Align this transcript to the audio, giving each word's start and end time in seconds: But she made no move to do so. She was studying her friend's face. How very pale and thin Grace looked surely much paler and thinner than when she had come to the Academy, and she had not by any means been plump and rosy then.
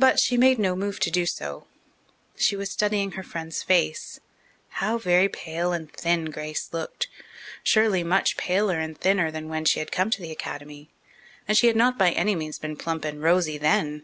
But 0.00 0.18
she 0.18 0.36
made 0.36 0.58
no 0.58 0.74
move 0.74 0.98
to 0.98 1.12
do 1.12 1.24
so. 1.24 1.68
She 2.34 2.56
was 2.56 2.72
studying 2.72 3.12
her 3.12 3.22
friend's 3.22 3.62
face. 3.62 4.18
How 4.82 4.98
very 4.98 5.28
pale 5.28 5.72
and 5.72 5.92
thin 5.92 6.32
Grace 6.32 6.72
looked 6.72 7.06
surely 7.62 8.02
much 8.02 8.36
paler 8.36 8.80
and 8.80 8.98
thinner 8.98 9.30
than 9.30 9.48
when 9.48 9.64
she 9.64 9.78
had 9.78 9.92
come 9.92 10.10
to 10.10 10.20
the 10.22 10.32
Academy, 10.32 10.90
and 11.46 11.56
she 11.56 11.68
had 11.68 11.76
not 11.76 11.96
by 11.96 12.10
any 12.10 12.34
means 12.34 12.58
been 12.58 12.74
plump 12.76 13.04
and 13.04 13.22
rosy 13.22 13.58
then. 13.58 14.02